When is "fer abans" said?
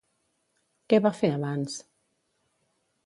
1.19-1.77